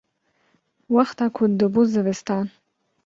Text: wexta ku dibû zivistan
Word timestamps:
wexta 0.95 1.25
ku 1.35 1.43
dibû 1.57 1.81
zivistan 1.91 2.45